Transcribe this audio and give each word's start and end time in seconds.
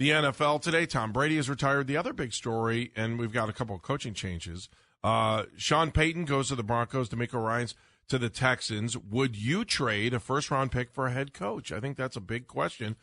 the 0.00 0.08
NFL 0.08 0.62
today. 0.62 0.86
Tom 0.86 1.12
Brady 1.12 1.36
has 1.36 1.50
retired. 1.50 1.86
The 1.86 1.98
other 1.98 2.14
big 2.14 2.32
story, 2.32 2.90
and 2.96 3.18
we've 3.18 3.34
got 3.34 3.50
a 3.50 3.52
couple 3.52 3.76
of 3.76 3.82
coaching 3.82 4.14
changes. 4.14 4.70
Uh, 5.04 5.44
Sean 5.58 5.90
Payton 5.90 6.24
goes 6.24 6.48
to 6.48 6.54
the 6.54 6.62
Broncos. 6.62 7.10
DeMeco 7.10 7.34
Ryans 7.34 7.74
to 8.08 8.18
the 8.18 8.30
Texans. 8.30 8.96
Would 8.96 9.36
you 9.36 9.62
trade 9.62 10.14
a 10.14 10.18
first 10.18 10.50
round 10.50 10.72
pick 10.72 10.90
for 10.90 11.06
a 11.06 11.10
head 11.10 11.34
coach? 11.34 11.70
I 11.70 11.80
think 11.80 11.98
that's 11.98 12.16
a 12.16 12.20
big 12.20 12.46
question, 12.46 12.96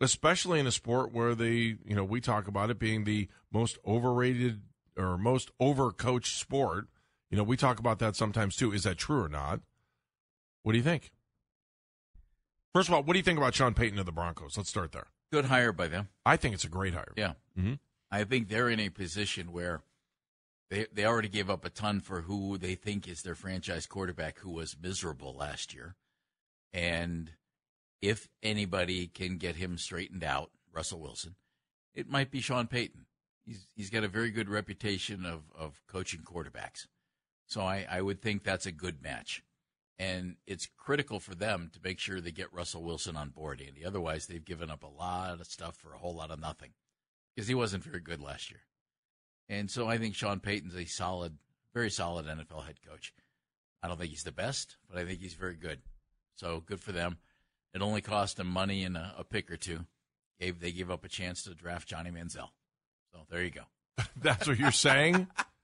especially 0.00 0.60
in 0.60 0.68
a 0.68 0.72
sport 0.72 1.12
where 1.12 1.34
they, 1.34 1.78
you 1.84 1.96
know, 1.96 2.04
we 2.04 2.20
talk 2.20 2.46
about 2.46 2.70
it 2.70 2.78
being 2.78 3.02
the 3.02 3.28
most 3.52 3.76
overrated 3.84 4.62
or 4.96 5.18
most 5.18 5.50
overcoached 5.60 6.38
sport. 6.38 6.86
You 7.28 7.38
know, 7.38 7.42
we 7.42 7.56
talk 7.56 7.80
about 7.80 7.98
that 7.98 8.14
sometimes 8.14 8.54
too. 8.54 8.72
Is 8.72 8.84
that 8.84 8.98
true 8.98 9.20
or 9.20 9.28
not? 9.28 9.62
What 10.62 10.72
do 10.72 10.78
you 10.78 10.84
think? 10.84 11.10
First 12.76 12.90
of 12.90 12.94
all, 12.94 13.02
what 13.04 13.14
do 13.14 13.18
you 13.18 13.22
think 13.22 13.38
about 13.38 13.54
Sean 13.54 13.72
Payton 13.72 13.98
of 13.98 14.04
the 14.04 14.12
Broncos? 14.12 14.58
Let's 14.58 14.68
start 14.68 14.92
there. 14.92 15.06
Good 15.32 15.46
hire 15.46 15.72
by 15.72 15.88
them. 15.88 16.10
I 16.26 16.36
think 16.36 16.52
it's 16.52 16.64
a 16.64 16.68
great 16.68 16.92
hire. 16.92 17.14
Yeah. 17.16 17.32
Mm-hmm. 17.58 17.74
I 18.10 18.24
think 18.24 18.50
they're 18.50 18.68
in 18.68 18.80
a 18.80 18.90
position 18.90 19.50
where 19.50 19.80
they 20.68 20.86
they 20.92 21.06
already 21.06 21.30
gave 21.30 21.48
up 21.48 21.64
a 21.64 21.70
ton 21.70 22.00
for 22.00 22.20
who 22.20 22.58
they 22.58 22.74
think 22.74 23.08
is 23.08 23.22
their 23.22 23.34
franchise 23.34 23.86
quarterback 23.86 24.40
who 24.40 24.50
was 24.50 24.76
miserable 24.78 25.34
last 25.34 25.72
year. 25.72 25.94
And 26.70 27.30
if 28.02 28.28
anybody 28.42 29.06
can 29.06 29.38
get 29.38 29.56
him 29.56 29.78
straightened 29.78 30.22
out, 30.22 30.50
Russell 30.70 31.00
Wilson, 31.00 31.36
it 31.94 32.10
might 32.10 32.30
be 32.30 32.42
Sean 32.42 32.66
Payton. 32.66 33.06
He's 33.46 33.68
he's 33.74 33.88
got 33.88 34.04
a 34.04 34.08
very 34.08 34.30
good 34.30 34.50
reputation 34.50 35.24
of, 35.24 35.44
of 35.58 35.80
coaching 35.86 36.20
quarterbacks. 36.20 36.88
So 37.46 37.62
I, 37.62 37.86
I 37.90 38.02
would 38.02 38.20
think 38.20 38.44
that's 38.44 38.66
a 38.66 38.70
good 38.70 39.02
match. 39.02 39.42
And 39.98 40.36
it's 40.46 40.68
critical 40.76 41.20
for 41.20 41.34
them 41.34 41.70
to 41.72 41.80
make 41.82 41.98
sure 41.98 42.20
they 42.20 42.30
get 42.30 42.52
Russell 42.52 42.82
Wilson 42.82 43.16
on 43.16 43.30
board, 43.30 43.62
Andy. 43.66 43.84
Otherwise, 43.84 44.26
they've 44.26 44.44
given 44.44 44.70
up 44.70 44.82
a 44.82 44.86
lot 44.86 45.40
of 45.40 45.46
stuff 45.46 45.76
for 45.76 45.94
a 45.94 45.98
whole 45.98 46.14
lot 46.14 46.30
of 46.30 46.38
nothing 46.38 46.72
because 47.34 47.48
he 47.48 47.54
wasn't 47.54 47.84
very 47.84 48.00
good 48.00 48.20
last 48.20 48.50
year. 48.50 48.60
And 49.48 49.70
so 49.70 49.88
I 49.88 49.96
think 49.96 50.14
Sean 50.14 50.40
Payton's 50.40 50.74
a 50.74 50.84
solid, 50.84 51.38
very 51.72 51.90
solid 51.90 52.26
NFL 52.26 52.66
head 52.66 52.82
coach. 52.86 53.14
I 53.82 53.88
don't 53.88 53.98
think 53.98 54.10
he's 54.10 54.24
the 54.24 54.32
best, 54.32 54.76
but 54.90 54.98
I 54.98 55.04
think 55.04 55.20
he's 55.20 55.34
very 55.34 55.56
good. 55.56 55.80
So 56.34 56.62
good 56.66 56.80
for 56.80 56.92
them. 56.92 57.18
It 57.72 57.82
only 57.82 58.00
cost 58.00 58.36
them 58.36 58.48
money 58.48 58.84
and 58.84 58.96
a, 58.96 59.14
a 59.18 59.24
pick 59.24 59.50
or 59.50 59.56
two. 59.56 59.86
Gave 60.40 60.60
they 60.60 60.72
gave 60.72 60.90
up 60.90 61.04
a 61.04 61.08
chance 61.08 61.44
to 61.44 61.54
draft 61.54 61.88
Johnny 61.88 62.10
Manziel. 62.10 62.48
So 63.12 63.20
there 63.30 63.42
you 63.42 63.50
go. 63.50 63.62
That's 64.20 64.46
what 64.46 64.58
you're 64.58 64.72
saying. 64.72 65.28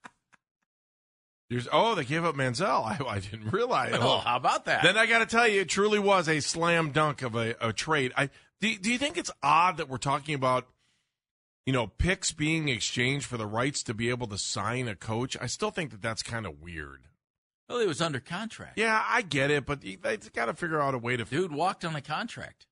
Oh, 1.73 1.95
they 1.95 2.05
gave 2.05 2.25
up 2.25 2.35
Manziel. 2.35 2.85
I, 3.01 3.05
I 3.09 3.19
didn't 3.21 3.51
realize. 3.53 3.93
Well, 3.93 4.21
how 4.21 4.37
about 4.37 4.65
that? 4.67 4.83
Then 4.83 4.97
I 4.97 5.07
got 5.07 5.19
to 5.19 5.27
tell 5.27 5.47
you, 5.49 5.63
it 5.63 5.69
truly 5.69 5.99
was 5.99 6.29
a 6.29 6.41
slam 6.41 6.91
dunk 6.91 7.23
of 7.23 7.35
a, 7.35 7.55
a 7.61 7.73
trade. 7.73 8.13
I 8.17 8.31
do, 8.61 8.77
do 8.79 8.91
you 8.93 8.99
think 8.99 9.17
it's 9.17 9.31
odd 9.43 9.77
that 9.79 9.89
we're 9.89 9.97
talking 9.99 10.35
about, 10.35 10.67
you 11.67 11.73
know, 11.73 11.87
picks 11.87 12.33
being 12.33 12.69
exchanged 12.69 13.27
for 13.27 13.37
the 13.37 13.47
rights 13.47 13.83
to 13.85 13.95
be 13.95 14.09
able 14.11 14.27
to 14.29 14.39
sign 14.39 14.89
a 14.89 14.95
coach? 14.97 15.37
I 15.41 15.47
still 15.47 15.71
think 15.71 15.91
that 15.91 16.03
that's 16.03 16.23
kind 16.23 16.47
of 16.47 16.61
weird. 16.61 17.09
Well, 17.69 17.81
he 17.81 17.87
was 17.87 18.01
under 18.03 18.21
contract. 18.21 18.79
Yeah, 18.79 19.03
I 19.09 19.23
get 19.23 19.51
it, 19.51 19.65
but 19.65 19.81
they 19.81 19.97
got 20.35 20.47
to 20.47 20.55
figure 20.55 20.81
out 20.81 20.95
a 20.95 20.99
way 20.99 21.17
to. 21.17 21.25
Dude 21.25 21.53
walked 21.53 21.85
on 21.85 21.97
a 21.97 22.01
contract. 22.03 22.67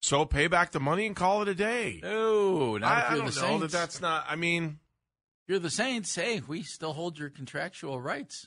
So 0.00 0.26
pay 0.26 0.48
back 0.48 0.70
the 0.72 0.80
money 0.80 1.06
and 1.06 1.16
call 1.16 1.40
it 1.42 1.48
a 1.48 1.54
day. 1.54 2.00
No, 2.02 2.76
not 2.76 2.92
I, 2.92 2.98
if 2.98 3.04
I 3.04 3.08
you're 3.14 3.24
don't 3.24 3.34
the 3.34 3.40
know 3.40 3.46
Saints. 3.48 3.62
that 3.62 3.72
that's 3.72 4.00
not. 4.02 4.26
I 4.28 4.36
mean, 4.36 4.78
you're 5.46 5.58
the 5.58 5.70
Saints. 5.70 6.14
Hey, 6.14 6.40
we 6.46 6.62
still 6.62 6.92
hold 6.94 7.18
your 7.18 7.30
contractual 7.30 8.00
rights. 8.00 8.46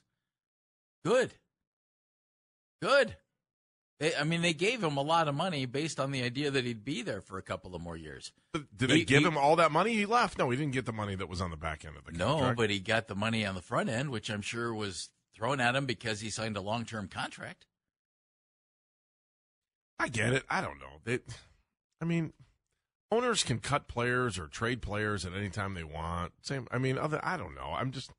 Good. 1.06 1.34
Good. 2.82 3.16
They, 4.00 4.16
I 4.16 4.24
mean, 4.24 4.42
they 4.44 4.54
gave 4.54 4.84
him 4.84 4.98
a 4.98 5.02
lot 5.02 5.28
of 5.28 5.34
money 5.36 5.66
based 5.66 6.00
on 6.00 6.12
the 6.12 6.22
idea 6.22 6.52
that 6.52 6.66
he'd 6.66 6.86
be 6.86 7.02
there 7.02 7.22
for 7.22 7.38
a 7.40 7.42
couple 7.42 7.74
of 7.76 7.82
more 7.82 7.98
years. 7.98 8.32
did 8.54 8.90
they 8.90 8.98
He- 9.00 9.06
give 9.06 9.22
he- 9.22 9.28
him 9.28 9.38
all 9.38 9.56
that 9.56 9.72
money? 9.72 9.94
He 9.94 10.06
left. 10.06 10.38
No, 10.38 10.50
he 10.52 10.58
didn't 10.58 10.74
get 10.74 10.86
the 10.86 10.94
money 10.94 11.16
that 11.16 11.28
was 11.30 11.42
on 11.42 11.50
the 11.50 11.58
back 11.58 11.84
end 11.84 11.98
of 11.98 12.06
the 12.06 12.12
contract. 12.12 12.42
No, 12.42 12.54
but 12.56 12.70
he 12.70 12.80
got 12.80 13.08
the 13.08 13.16
money 13.16 13.44
on 13.46 13.56
the 13.56 13.62
front 13.62 13.90
end, 13.90 14.12
which 14.12 14.30
I'm 14.30 14.42
sure 14.44 14.74
was 14.74 15.10
thrown 15.36 15.60
at 15.60 15.76
him 15.76 15.86
because 15.88 16.20
he 16.20 16.30
signed 16.30 16.58
a 16.58 16.62
long 16.62 16.86
term 16.86 17.08
contract. 17.08 17.66
I 20.00 20.10
get 20.10 20.34
it. 20.34 20.44
I 20.50 20.62
don't 20.62 20.78
know. 20.80 21.02
They, 21.04 21.20
I 22.02 22.06
mean, 22.06 22.34
owners 23.12 23.44
can 23.44 23.60
cut 23.60 23.88
players 23.88 24.38
or 24.40 24.48
trade 24.48 24.82
players 24.82 25.26
at 25.26 25.34
any 25.34 25.50
time 25.50 25.74
they 25.74 25.84
want. 25.84 26.34
Same. 26.42 26.68
I 26.72 26.78
mean, 26.78 26.98
other. 26.98 27.20
I 27.24 27.38
don't 27.38 27.56
know. 27.56 27.74
I'm 27.76 27.92
just. 27.92 28.12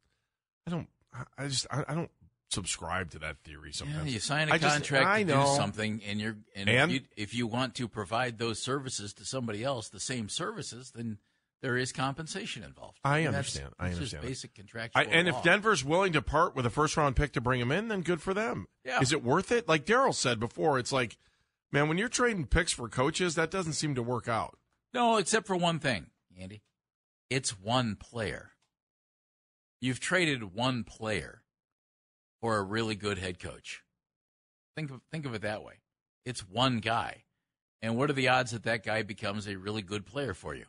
I 0.67 0.71
don't. 0.71 0.89
I 1.37 1.47
just. 1.49 1.67
I, 1.71 1.85
I 1.89 1.95
don't 1.95 2.11
subscribe 2.51 3.11
to 3.11 3.19
that 3.19 3.37
theory. 3.45 3.69
Yeah, 3.73 3.79
Sometimes 3.79 4.15
you 4.15 4.21
sign 4.21 4.49
a 4.49 4.55
I 4.55 4.59
just- 4.59 4.75
contract 4.75 5.07
I 5.07 5.23
to 5.23 5.29
know. 5.29 5.45
do 5.47 5.57
something, 5.57 6.01
and 6.07 6.21
you're 6.21 6.37
and, 6.57 6.69
And? 6.69 6.91
if, 6.91 6.95
you, 6.95 7.07
if 7.17 7.35
you 7.35 7.47
want 7.47 7.75
to 7.77 7.89
provide 7.89 8.39
those 8.39 8.59
services 8.63 9.13
to 9.15 9.25
somebody 9.25 9.63
else, 9.63 9.89
the 9.91 10.01
same 10.01 10.29
services, 10.31 10.93
then 10.95 11.19
there 11.61 11.77
is 11.77 11.93
compensation 11.93 12.63
involved. 12.63 12.99
I 13.05 13.19
And 13.19 13.35
that's- 13.35 13.55
understand. 13.57 13.75
I 13.79 13.85
that's 13.89 13.97
understand. 13.97 14.23
Just 14.23 14.31
basic 14.31 14.55
contractual. 14.55 15.03
I, 15.03 15.05
and 15.07 15.29
law. 15.29 15.37
if 15.39 15.45
Denver's 15.45 15.85
willing 15.85 16.13
to 16.15 16.23
part 16.23 16.55
with 16.57 16.65
a 16.65 16.71
first 16.71 16.97
round 16.97 17.17
pick 17.17 17.33
to 17.33 17.41
bring 17.41 17.61
him 17.61 17.71
in, 17.73 17.89
then 17.89 18.01
good 18.03 18.23
for 18.23 18.33
them. 18.33 18.67
Yeah. 18.85 19.01
Is 19.01 19.13
it 19.13 19.23
worth 19.23 19.53
it? 19.53 19.69
Like 19.69 19.85
Daryl 19.85 20.15
said 20.15 20.41
before, 20.41 20.79
it's 20.79 20.93
like, 20.93 21.19
man, 21.73 21.89
when 21.89 21.99
you're 21.99 22.09
trading 22.09 22.47
picks 22.47 22.73
for 22.73 22.89
coaches, 22.89 23.35
that 23.35 23.51
doesn't 23.51 23.73
seem 23.75 23.95
to 23.97 24.03
work 24.03 24.27
out. 24.29 24.57
No, 24.95 25.17
except 25.17 25.47
for 25.47 25.57
one 25.57 25.79
thing, 25.79 26.07
Andy. 26.39 26.63
It's 27.31 27.51
one 27.51 27.97
player. 27.97 28.53
You've 29.81 30.01
traded 30.01 30.55
one 30.55 30.85
player 30.85 31.43
for 32.41 32.57
a 32.57 32.63
really 32.63 32.95
good 32.95 33.19
head 33.19 33.39
coach. 33.39 33.83
Think 34.77 34.91
of 34.91 35.01
think 35.11 35.27
of 35.27 35.35
it 35.35 35.43
that 35.43 35.63
way. 35.63 35.75
It's 36.25 36.41
one 36.41 36.79
guy. 36.79 37.25
And 37.81 37.97
what 37.97 38.11
are 38.11 38.15
the 38.15 38.29
odds 38.29 38.51
that 38.53 38.65
that 38.65 38.85
guy 38.85 39.03
becomes 39.03 39.47
a 39.47 39.57
really 39.57 39.83
good 39.83 40.05
player 40.05 40.35
for 40.35 40.55
you? 40.55 40.67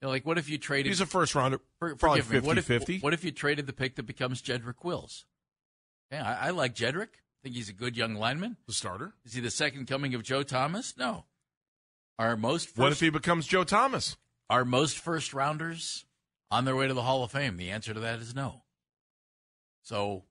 You 0.00 0.02
know, 0.02 0.08
like 0.08 0.26
what 0.26 0.38
if 0.38 0.48
you 0.48 0.58
traded 0.58 0.90
He's 0.90 1.00
a 1.00 1.06
first 1.06 1.34
rounder, 1.34 1.60
for, 1.78 1.94
probably 1.96 2.20
forgive 2.20 2.42
me, 2.42 2.48
what 2.48 2.58
if 2.58 2.66
50. 2.66 2.98
what 2.98 3.14
if 3.14 3.24
you 3.24 3.30
traded 3.30 3.66
the 3.66 3.72
pick 3.72 3.96
that 3.96 4.02
becomes 4.04 4.42
Jedrick 4.42 4.84
Wills? 4.84 5.24
Yeah, 6.10 6.38
I, 6.40 6.48
I 6.48 6.50
like 6.50 6.74
Jedrick. 6.74 7.14
I 7.14 7.38
Think 7.42 7.56
he's 7.56 7.68
a 7.68 7.74
good 7.74 7.96
young 7.96 8.14
lineman. 8.14 8.56
The 8.66 8.74
starter. 8.74 9.14
Is 9.24 9.34
he 9.34 9.40
the 9.40 9.50
second 9.50 9.86
coming 9.86 10.14
of 10.14 10.22
Joe 10.22 10.42
Thomas? 10.42 10.94
No. 10.98 11.24
Our 12.18 12.36
most 12.36 12.68
first, 12.68 12.78
What 12.78 12.92
if 12.92 13.00
he 13.00 13.10
becomes 13.10 13.46
Joe 13.46 13.64
Thomas? 13.64 14.16
are 14.48 14.64
most 14.64 14.98
first 14.98 15.34
rounders 15.34 16.04
on 16.50 16.64
their 16.64 16.76
way 16.76 16.86
to 16.86 16.94
the 16.94 17.02
Hall 17.02 17.24
of 17.24 17.32
Fame? 17.32 17.56
The 17.56 17.70
answer 17.70 17.92
to 17.92 18.00
that 18.00 18.20
is 18.20 18.34
no. 18.34 18.62
So, 19.82 20.24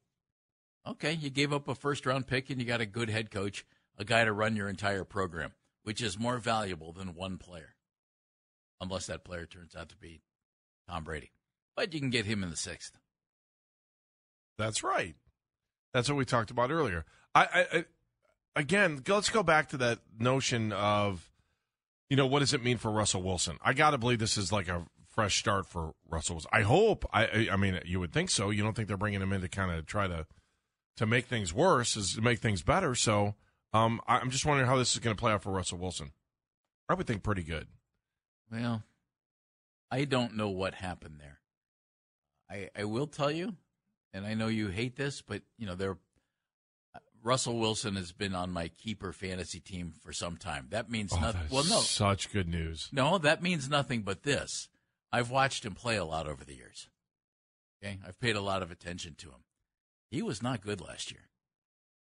okay, 0.88 1.14
you 1.14 1.30
gave 1.30 1.54
up 1.54 1.68
a 1.68 1.76
first 1.76 2.06
round 2.06 2.28
pick 2.28 2.50
and 2.50 2.60
you 2.60 2.66
got 2.66 2.82
a 2.82 2.86
good 2.86 3.10
head 3.10 3.30
coach, 3.30 3.66
a 3.98 4.06
guy 4.06 4.24
to 4.26 4.32
run 4.34 4.56
your 4.56 4.70
entire 4.70 5.04
program, 5.04 5.54
which 5.84 6.02
is 6.02 6.18
more 6.18 6.38
valuable 6.38 6.92
than 6.92 7.14
one 7.14 7.38
player, 7.38 7.76
unless 8.82 9.06
that 9.08 9.24
player 9.24 9.46
turns 9.46 9.76
out 9.76 9.90
to 9.90 9.98
be 9.98 10.22
Tom 10.90 11.04
Brady. 11.04 11.32
But 11.76 11.94
you 11.94 12.00
can 12.00 12.10
get 12.10 12.26
him 12.26 12.42
in 12.44 12.50
the 12.50 12.58
sixth. 12.58 12.98
That's 14.58 14.84
right. 14.84 15.16
That's 15.94 16.10
what 16.10 16.18
we 16.18 16.26
talked 16.26 16.52
about 16.52 16.72
earlier. 16.72 17.06
I, 17.34 17.42
I, 17.42 17.78
I 17.78 17.86
again, 18.56 19.04
let's 19.08 19.30
go 19.30 19.44
back 19.44 19.70
to 19.70 19.78
that 19.78 20.00
notion 20.18 20.72
of, 20.72 21.30
you 22.10 22.18
know, 22.18 22.28
what 22.28 22.40
does 22.40 22.54
it 22.54 22.64
mean 22.64 22.78
for 22.78 22.92
Russell 22.92 23.22
Wilson? 23.22 23.58
I 23.62 23.74
got 23.74 23.92
to 23.92 23.98
believe 23.98 24.20
this 24.20 24.38
is 24.38 24.52
like 24.52 24.68
a 24.68 24.86
fresh 25.08 25.38
start 25.40 25.66
for 25.66 25.94
Russell. 26.10 26.36
Wilson. 26.36 26.52
I 26.54 26.62
hope. 26.62 27.06
I, 27.14 27.48
I, 27.52 27.56
mean, 27.56 27.80
you 27.86 28.00
would 28.00 28.14
think 28.14 28.30
so. 28.30 28.50
You 28.50 28.64
don't 28.64 28.76
think 28.76 28.88
they're 28.88 28.98
bringing 28.98 29.22
him 29.22 29.34
in 29.34 29.42
to 29.42 29.48
kind 29.48 29.72
of 29.72 29.86
try 29.86 30.08
to, 30.08 30.26
to 30.98 31.06
make 31.06 31.26
things 31.26 31.54
worse, 31.54 31.98
is 31.98 32.16
to 32.16 32.22
make 32.22 32.40
things 32.40 32.62
better. 32.62 32.96
So, 32.96 33.36
um, 33.74 34.02
I- 34.08 34.20
I'm 34.20 34.30
just 34.30 34.46
wondering 34.46 34.68
how 34.68 34.78
this 34.78 34.94
is 34.94 35.00
going 35.00 35.16
to 35.16 35.20
play 35.20 35.32
out 35.32 35.44
for 35.44 35.52
Russell 35.52 35.78
Wilson. 35.78 36.12
I 36.88 36.94
would 36.94 37.08
think 37.08 37.24
pretty 37.24 37.44
good. 37.44 37.68
Well, 38.52 38.84
I 39.90 40.06
don't 40.06 40.36
know 40.36 40.50
what 40.50 40.76
happened 40.76 41.20
there. 41.20 41.40
I 42.50 42.70
I 42.80 42.84
will 42.84 43.08
tell 43.08 43.32
you, 43.32 43.56
and 44.14 44.26
I 44.26 44.36
know 44.36 44.48
you 44.48 44.68
hate 44.68 44.96
this, 44.96 45.22
but 45.22 45.42
you 45.58 45.66
know 45.66 45.76
there. 45.76 45.98
Russell 47.26 47.58
Wilson 47.58 47.96
has 47.96 48.12
been 48.12 48.36
on 48.36 48.52
my 48.52 48.68
keeper 48.68 49.12
fantasy 49.12 49.60
team 49.60 49.94
for 50.04 50.14
some 50.14 50.38
time. 50.38 50.68
That 50.70 50.92
means 50.92 51.12
Oh, 51.12 51.20
nothing. 51.20 51.42
that 51.42 51.52
Well, 51.52 51.64
no, 51.64 51.80
such 51.82 52.32
good 52.32 52.48
news. 52.48 52.88
no, 52.92 53.18
that 53.18 53.42
means 53.42 53.68
nothing 53.68 54.04
but 54.04 54.22
this. 54.22 54.70
I've 55.12 55.32
watched 55.32 55.66
him 55.66 55.74
play 55.74 55.96
a 55.98 56.06
lot 56.06 56.28
over 56.28 56.46
the 56.46 56.54
years. 56.54 56.88
Okay, 57.84 58.00
I've 58.06 58.20
paid 58.20 58.36
a 58.36 58.42
lot 58.42 58.62
of 58.62 58.70
attention 58.70 59.16
to 59.16 59.30
him. 59.30 59.44
He 60.12 60.22
was 60.22 60.44
not 60.44 60.62
good 60.62 60.80
last 60.80 61.12
year, 61.12 61.30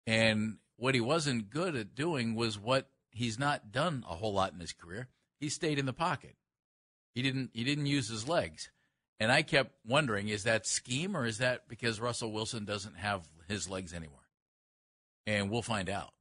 and 0.08 0.58
what 0.78 0.96
he 0.96 1.02
wasn't 1.02 1.50
good 1.50 1.76
at 1.76 1.94
doing 1.94 2.34
was 2.34 2.58
what 2.58 2.90
he's 3.12 3.38
not 3.38 3.72
done 3.72 4.06
a 4.10 4.16
whole 4.16 4.34
lot 4.34 4.54
in 4.54 4.60
his 4.62 4.72
career. 4.74 5.10
He 5.40 5.50
stayed 5.50 5.78
in 5.78 5.86
the 5.86 5.94
pocket. 5.94 6.38
He 7.14 7.22
didn't 7.22 7.52
he 7.54 7.64
didn't 7.66 7.86
use 7.88 8.08
his 8.08 8.28
legs. 8.30 8.70
And 9.20 9.32
I 9.32 9.44
kept 9.44 9.76
wondering, 9.86 10.30
is 10.30 10.46
that 10.46 10.66
scheme 10.66 11.16
or 11.16 11.26
is 11.26 11.38
that 11.40 11.68
because 11.68 12.00
Russell 12.00 12.32
Wilson 12.32 12.66
doesn't 12.66 12.96
have 12.96 13.28
his 13.48 13.70
legs 13.70 13.94
anymore? 13.94 14.21
And 15.26 15.50
we'll 15.50 15.62
find 15.62 15.90
out. 15.90 16.14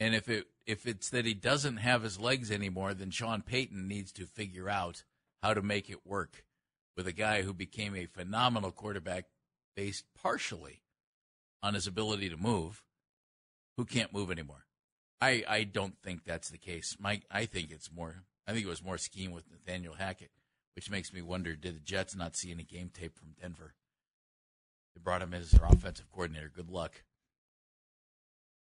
And 0.00 0.14
if 0.14 0.28
it 0.28 0.46
if 0.66 0.86
it's 0.86 1.10
that 1.10 1.26
he 1.26 1.34
doesn't 1.34 1.78
have 1.78 2.02
his 2.02 2.20
legs 2.20 2.50
anymore, 2.50 2.94
then 2.94 3.10
Sean 3.10 3.42
Payton 3.42 3.88
needs 3.88 4.12
to 4.12 4.26
figure 4.26 4.68
out 4.68 5.04
how 5.42 5.54
to 5.54 5.62
make 5.62 5.90
it 5.90 6.06
work 6.06 6.44
with 6.96 7.06
a 7.06 7.12
guy 7.12 7.42
who 7.42 7.52
became 7.52 7.96
a 7.96 8.06
phenomenal 8.06 8.70
quarterback 8.70 9.26
based 9.74 10.04
partially 10.20 10.82
on 11.62 11.74
his 11.74 11.86
ability 11.86 12.28
to 12.28 12.36
move, 12.36 12.82
who 13.76 13.84
can't 13.84 14.12
move 14.12 14.30
anymore. 14.30 14.66
I, 15.20 15.44
I 15.48 15.64
don't 15.64 15.94
think 16.02 16.24
that's 16.24 16.50
the 16.50 16.58
case. 16.58 16.96
Mike, 16.98 17.22
I 17.30 17.46
think 17.46 17.70
it's 17.70 17.92
more. 17.92 18.24
I 18.46 18.52
think 18.52 18.64
it 18.66 18.68
was 18.68 18.82
more 18.82 18.98
scheme 18.98 19.30
with 19.30 19.48
Nathaniel 19.50 19.94
Hackett, 19.94 20.32
which 20.74 20.90
makes 20.90 21.12
me 21.12 21.22
wonder: 21.22 21.54
Did 21.54 21.76
the 21.76 21.80
Jets 21.80 22.16
not 22.16 22.36
see 22.36 22.50
any 22.50 22.64
game 22.64 22.90
tape 22.92 23.16
from 23.16 23.36
Denver? 23.40 23.74
They 24.94 25.00
brought 25.00 25.22
him 25.22 25.32
as 25.32 25.52
their 25.52 25.66
offensive 25.66 26.10
coordinator. 26.10 26.50
Good 26.54 26.70
luck. 26.70 27.04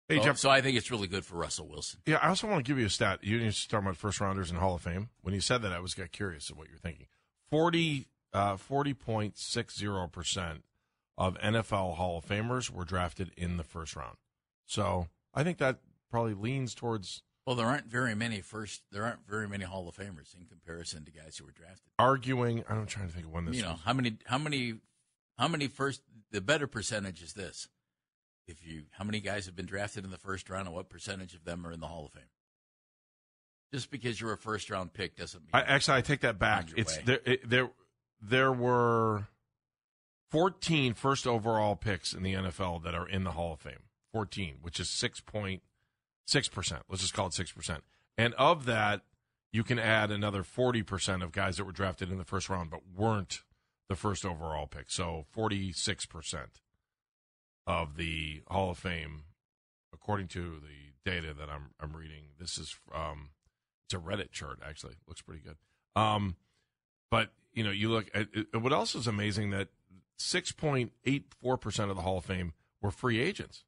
Hey, 0.08 0.18
so, 0.18 0.24
Jeff. 0.24 0.38
so 0.38 0.50
I 0.50 0.60
think 0.60 0.76
it's 0.76 0.90
really 0.90 1.08
good 1.08 1.24
for 1.24 1.36
Russell 1.36 1.68
Wilson. 1.68 2.00
Yeah, 2.06 2.18
I 2.22 2.28
also 2.28 2.46
want 2.46 2.64
to 2.64 2.70
give 2.70 2.78
you 2.78 2.86
a 2.86 2.90
stat. 2.90 3.20
You 3.22 3.38
didn't 3.38 3.54
start 3.54 3.82
about 3.82 3.96
first 3.96 4.20
rounders 4.20 4.50
in 4.50 4.56
Hall 4.56 4.74
of 4.76 4.82
Fame. 4.82 5.08
When 5.22 5.34
you 5.34 5.40
said 5.40 5.62
that, 5.62 5.72
I 5.72 5.80
was 5.80 5.94
got 5.94 6.12
curious 6.12 6.48
of 6.50 6.56
what 6.56 6.68
you're 6.68 6.78
thinking. 6.78 7.06
40, 7.50 8.06
uh, 8.32 8.56
40.60% 8.56 10.58
of 11.18 11.38
NFL 11.38 11.96
Hall 11.96 12.18
of 12.18 12.26
Famers 12.26 12.70
were 12.70 12.84
drafted 12.84 13.32
in 13.36 13.56
the 13.56 13.64
first 13.64 13.96
round. 13.96 14.16
So 14.66 15.08
I 15.34 15.42
think 15.44 15.58
that 15.58 15.78
probably 16.10 16.34
leans 16.34 16.74
towards 16.74 17.22
Well, 17.46 17.56
there 17.56 17.66
aren't 17.66 17.86
very 17.86 18.14
many 18.14 18.40
first. 18.40 18.82
There 18.92 19.04
aren't 19.04 19.26
very 19.26 19.48
many 19.48 19.64
Hall 19.64 19.88
of 19.88 19.96
Famers 19.96 20.36
in 20.38 20.46
comparison 20.46 21.04
to 21.04 21.10
guys 21.10 21.36
who 21.38 21.44
were 21.46 21.52
drafted. 21.52 21.90
arguing. 21.98 22.64
I'm 22.68 22.86
trying 22.86 23.08
to 23.08 23.12
think 23.14 23.26
of 23.26 23.32
when 23.32 23.46
this 23.46 23.56
you 23.56 23.62
know 23.62 23.72
was. 23.72 23.80
how 23.84 23.92
many 23.92 24.16
how 24.26 24.38
many 24.38 24.74
how 25.38 25.48
many 25.48 25.68
first 25.68 26.02
the 26.32 26.40
better 26.40 26.66
percentage 26.66 27.22
is 27.22 27.32
this 27.34 27.68
if 28.46 28.66
you 28.66 28.84
how 28.92 29.04
many 29.04 29.20
guys 29.20 29.46
have 29.46 29.56
been 29.56 29.66
drafted 29.66 30.04
in 30.04 30.10
the 30.10 30.18
first 30.18 30.48
round 30.48 30.66
and 30.66 30.74
what 30.74 30.88
percentage 30.88 31.34
of 31.34 31.44
them 31.44 31.66
are 31.66 31.72
in 31.72 31.80
the 31.80 31.86
hall 31.86 32.06
of 32.06 32.12
fame 32.12 32.22
just 33.72 33.90
because 33.90 34.20
you're 34.20 34.32
a 34.32 34.38
first 34.38 34.70
round 34.70 34.92
pick 34.92 35.16
doesn't 35.16 35.40
mean 35.40 35.50
I, 35.52 35.62
actually, 35.62 35.98
I 35.98 36.00
take 36.00 36.20
that 36.20 36.38
back. 36.38 36.68
It's 36.76 36.96
there. 36.98 37.20
It, 37.24 37.48
there, 37.48 37.70
there 38.20 38.52
were 38.52 39.26
14 40.30 40.94
first 40.94 41.26
overall 41.26 41.76
picks 41.76 42.12
in 42.12 42.22
the 42.22 42.34
NFL 42.34 42.82
that 42.84 42.94
are 42.94 43.08
in 43.08 43.24
the 43.24 43.32
Hall 43.32 43.52
of 43.52 43.60
Fame. 43.60 43.84
14, 44.12 44.56
which 44.62 44.80
is 44.80 44.88
6.6 44.88 45.60
percent. 46.50 46.82
Let's 46.88 47.02
just 47.02 47.12
call 47.12 47.26
it 47.26 47.34
six 47.34 47.52
percent. 47.52 47.84
And 48.16 48.32
of 48.34 48.64
that, 48.64 49.02
you 49.52 49.62
can 49.62 49.78
add 49.78 50.10
another 50.10 50.42
40 50.42 50.82
percent 50.82 51.22
of 51.22 51.32
guys 51.32 51.58
that 51.58 51.64
were 51.64 51.72
drafted 51.72 52.10
in 52.10 52.18
the 52.18 52.24
first 52.24 52.48
round 52.48 52.70
but 52.70 52.80
weren't 52.96 53.42
the 53.88 53.96
first 53.96 54.24
overall 54.24 54.66
pick. 54.66 54.86
So 54.88 55.26
46 55.32 56.06
percent 56.06 56.60
of 57.66 57.96
the 57.96 58.42
Hall 58.48 58.70
of 58.70 58.78
Fame, 58.78 59.24
according 59.92 60.28
to 60.28 60.60
the 60.60 61.10
data 61.10 61.34
that 61.34 61.48
I'm 61.48 61.70
I'm 61.80 61.96
reading. 61.96 62.24
This 62.38 62.58
is 62.58 62.76
um, 62.94 63.30
it's 63.86 63.94
a 63.94 63.98
Reddit 63.98 64.30
chart 64.30 64.60
actually. 64.66 64.94
Looks 65.06 65.22
pretty 65.22 65.42
good. 65.42 65.56
Um, 66.00 66.36
but 67.10 67.30
you 67.52 67.64
know, 67.64 67.70
you 67.70 67.88
look 67.90 68.08
at 68.14 68.28
it, 68.32 68.56
what 68.60 68.72
else 68.72 68.94
is 68.94 69.06
amazing 69.06 69.50
that 69.50 69.68
6.84 70.18 71.60
percent 71.60 71.90
of 71.90 71.96
the 71.96 72.02
Hall 72.02 72.18
of 72.18 72.24
Fame 72.24 72.52
were 72.82 72.90
free 72.90 73.20
agents. 73.20 73.64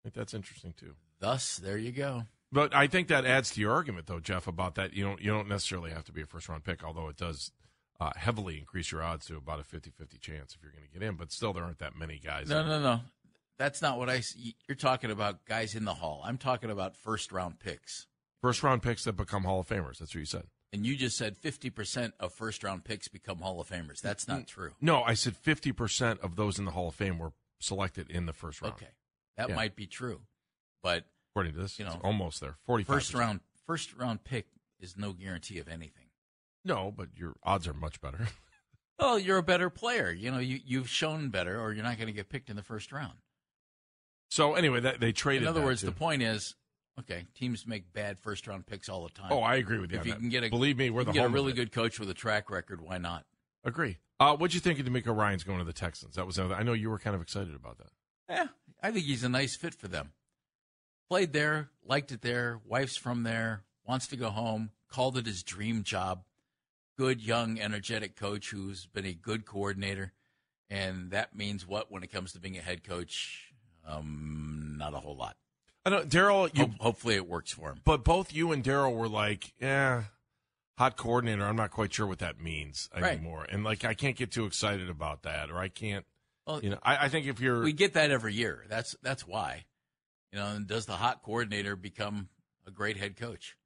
I 0.00 0.08
think 0.08 0.14
that's 0.14 0.34
interesting 0.34 0.74
too. 0.76 0.94
thus 1.20 1.56
there 1.56 1.78
you 1.78 1.92
go 1.92 2.24
But 2.50 2.74
I 2.74 2.88
think 2.88 3.06
that 3.08 3.24
adds 3.24 3.50
to 3.52 3.60
your 3.60 3.72
argument, 3.72 4.06
though, 4.06 4.18
Jeff, 4.20 4.46
about 4.48 4.74
that 4.74 4.94
you 4.94 5.04
don't 5.04 5.20
you 5.20 5.30
don't 5.30 5.48
necessarily 5.48 5.90
have 5.92 6.04
to 6.04 6.12
be 6.12 6.22
a 6.22 6.26
first 6.26 6.48
round 6.48 6.64
pick, 6.64 6.82
although 6.84 7.08
it 7.08 7.16
does 7.16 7.52
uh, 8.02 8.10
heavily 8.16 8.58
increase 8.58 8.90
your 8.92 9.02
odds 9.02 9.26
to 9.26 9.36
about 9.36 9.60
a 9.60 9.62
50-50 9.62 10.20
chance 10.20 10.54
if 10.54 10.62
you're 10.62 10.72
going 10.72 10.84
to 10.86 10.92
get 10.98 11.02
in. 11.06 11.14
But 11.16 11.30
still, 11.32 11.52
there 11.52 11.64
aren't 11.64 11.78
that 11.78 11.96
many 11.96 12.18
guys. 12.18 12.48
no 12.48 12.60
in. 12.60 12.68
no 12.68 12.80
no 12.80 13.00
that's 13.58 13.82
not 13.82 13.98
what 13.98 14.08
i 14.10 14.22
you're 14.66 14.74
talking 14.74 15.10
about 15.10 15.44
guys 15.44 15.74
in 15.74 15.84
the 15.84 15.94
hall 15.94 16.22
i'm 16.24 16.38
talking 16.38 16.70
about 16.70 16.96
first 16.96 17.30
round 17.32 17.58
picks 17.60 18.06
First 18.40 18.62
round 18.64 18.82
picks 18.82 19.04
that 19.04 19.12
become 19.12 19.44
Hall 19.44 19.60
of 19.60 19.68
Famers. 19.68 19.98
That's 19.98 20.12
what 20.14 20.18
you 20.20 20.24
said. 20.24 20.46
and 20.72 20.84
you 20.84 20.96
just 20.96 21.16
said 21.16 21.36
50% 21.40 22.10
of 22.18 22.32
first 22.34 22.64
round 22.64 22.82
picks 22.82 23.06
become 23.06 23.38
hall 23.38 23.60
of 23.60 23.68
famers 23.68 24.00
that's 24.00 24.26
not 24.26 24.48
true 24.48 24.72
No, 24.80 25.02
I 25.04 25.14
said 25.14 25.34
50% 25.40 26.18
of 26.20 26.34
those 26.34 26.58
in 26.58 26.64
the 26.64 26.72
Hall 26.72 26.88
of 26.88 26.94
Fame 26.96 27.18
were 27.18 27.34
selected 27.60 28.10
in 28.10 28.26
the 28.26 28.32
first 28.32 28.60
round. 28.60 28.74
okay 28.74 28.88
that 29.36 29.50
Yeah. 29.50 29.54
might 29.54 29.76
be 29.76 29.86
true 29.86 30.22
but 30.82 31.04
According 31.30 31.52
to 31.54 31.60
this, 31.60 31.78
You 31.78 31.86
it's 31.86 31.94
know, 31.94 32.00
almost 32.02 32.40
there. 32.40 32.56
45 32.66 32.94
first 32.96 33.14
round 33.14 33.40
first 33.66 33.94
round 33.94 34.24
pick 34.24 34.46
is 34.80 34.96
no 34.96 35.12
guarantee 35.12 35.58
of 35.60 35.68
anything 35.68 36.01
No, 36.64 36.92
but 36.96 37.08
your 37.16 37.34
odds 37.42 37.66
are 37.66 37.74
much 37.74 38.00
better. 38.00 38.28
Well, 38.98 39.18
you're 39.18 39.38
a 39.38 39.42
better 39.42 39.68
player. 39.68 40.12
You 40.12 40.30
know, 40.30 40.38
you 40.38 40.60
you've 40.64 40.88
shown 40.88 41.30
better, 41.30 41.60
or 41.60 41.72
you're 41.72 41.82
not 41.82 41.96
going 41.96 42.06
to 42.06 42.12
get 42.12 42.28
picked 42.28 42.50
in 42.50 42.56
the 42.56 42.62
first 42.62 42.92
round. 42.92 43.14
so 44.28 44.54
anyway, 44.54 44.78
that 44.80 45.00
they 45.00 45.10
traded. 45.10 45.42
In 45.42 45.48
other 45.48 45.62
words, 45.62 45.80
too. 45.80 45.86
the 45.86 45.92
point 45.92 46.22
is, 46.22 46.54
okay, 47.00 47.24
teams 47.34 47.66
make 47.66 47.92
bad 47.92 48.20
first 48.20 48.46
round 48.46 48.64
picks 48.64 48.88
all 48.88 49.02
the 49.02 49.10
time. 49.10 49.32
Oh, 49.32 49.40
I 49.40 49.56
agree 49.56 49.80
with 49.80 49.90
you. 49.90 49.98
if 49.98 50.06
you 50.06 50.12
that. 50.12 50.20
can 50.20 50.28
get 50.28 50.44
a 50.44 50.50
believe 50.50 50.76
me, 50.76 50.90
we're 50.90 51.02
the 51.02 51.12
get 51.12 51.24
a 51.24 51.28
really 51.28 51.52
good 51.52 51.72
coach 51.72 51.98
with 51.98 52.10
a 52.10 52.14
track 52.14 52.48
record. 52.48 52.80
Why 52.80 52.98
not? 52.98 53.24
Agree. 53.64 53.98
Uh, 54.20 54.36
what'd 54.36 54.54
you 54.54 54.60
think 54.60 54.78
of 54.78 54.86
DeMeco 54.86 55.16
Ryans 55.16 55.42
going 55.42 55.58
to 55.58 55.64
the 55.64 55.72
Texans? 55.72 56.14
That 56.14 56.26
was 56.26 56.38
another. 56.38 56.54
I 56.54 56.62
know 56.62 56.74
you 56.74 56.88
were 56.88 56.98
kind 56.98 57.16
of 57.16 57.22
excited 57.22 57.56
about 57.56 57.78
that. 57.78 57.90
Yeah, 58.28 58.46
I 58.80 58.92
think 58.92 59.06
he's 59.06 59.24
a 59.24 59.28
nice 59.28 59.56
fit 59.56 59.74
for 59.74 59.88
them. 59.88 60.12
Played 61.08 61.32
there, 61.32 61.70
liked 61.84 62.12
it 62.12 62.22
there. 62.22 62.60
Wife's 62.64 62.96
from 62.96 63.24
there, 63.24 63.64
wants 63.84 64.06
to 64.08 64.16
go 64.16 64.30
home. 64.30 64.70
Called 64.88 65.16
it 65.16 65.26
his 65.26 65.42
dream 65.42 65.82
job. 65.82 66.22
Good, 66.98 67.22
young, 67.22 67.58
energetic 67.58 68.16
coach 68.16 68.50
who's 68.50 68.86
been 68.86 69.06
a 69.06 69.14
good 69.14 69.46
coordinator, 69.46 70.12
and 70.68 71.10
that 71.10 71.34
means 71.34 71.66
what 71.66 71.90
when 71.90 72.02
it 72.02 72.12
comes 72.12 72.32
to 72.32 72.38
being 72.40 72.58
a 72.58 72.60
head 72.62 72.84
coach? 72.84 73.52
Um, 73.86 74.74
not 74.78 74.94
a 74.94 74.98
whole 74.98 75.16
lot. 75.16 75.36
I 75.84 75.90
know 75.90 76.02
Daryl. 76.04 76.54
Ho- 76.56 76.74
hopefully, 76.80 77.14
it 77.16 77.26
works 77.28 77.50
for 77.52 77.70
him. 77.70 77.80
but 77.84 78.04
both 78.04 78.32
you 78.32 78.52
and 78.52 78.62
Daryl 78.62 78.94
were 78.94 79.08
like, 79.08 79.52
"Yeah, 79.58 80.04
hot 80.78 80.96
coordinator." 80.96 81.44
I'm 81.44 81.56
not 81.56 81.70
quite 81.70 81.92
sure 81.92 82.06
what 82.06 82.20
that 82.20 82.40
means 82.40 82.88
Right. 82.94 83.14
anymore, 83.14 83.46
and 83.50 83.64
like 83.64 83.84
I 83.84 83.94
can't 83.94 84.14
get 84.16 84.30
too 84.30 84.44
excited 84.44 84.88
about 84.90 85.22
that, 85.22 85.50
or 85.50 85.58
I 85.58 85.68
can't. 85.68 86.04
Well, 86.46 86.62
You 86.62 86.70
know, 86.70 86.78
I, 86.82 87.06
I 87.06 87.08
think 87.08 87.26
if 87.26 87.40
you're 87.40 87.62
we 87.62 87.72
get 87.72 87.94
that 87.94 88.10
every 88.10 88.34
year. 88.34 88.64
That's 88.68 88.94
that's 89.02 89.26
why. 89.26 89.64
You 90.30 90.38
know, 90.38 90.46
and 90.46 90.66
does 90.66 90.86
the 90.86 90.96
hot 90.96 91.22
coordinator 91.22 91.74
become 91.74 92.28
a 92.66 92.70
great 92.70 92.96
head 92.96 93.16
coach? 93.16 93.56